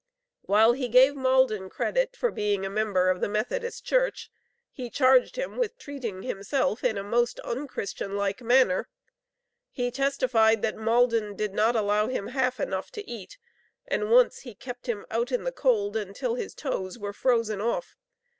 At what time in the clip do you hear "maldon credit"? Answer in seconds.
1.15-2.15